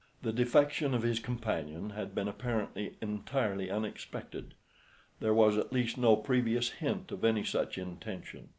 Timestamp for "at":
5.59-5.71